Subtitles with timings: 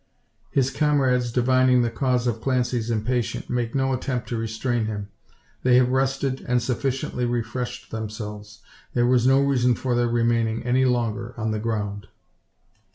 [0.49, 5.09] His comrades, divining the cause of Clancy's impatience, make no attempt to restrain him.
[5.61, 8.61] They have rested and sufficiently refreshed themselves.
[8.95, 12.07] There is no reason for their remaining any longer on the ground.